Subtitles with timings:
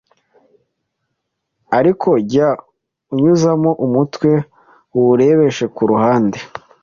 [1.79, 2.49] ariko jya
[3.13, 4.29] unyuzamo umutwe
[4.97, 6.39] uwurebeshe ku ruhande.